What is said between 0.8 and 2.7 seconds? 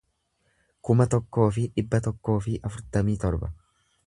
kuma tokkoo fi dhibba tokkoo fi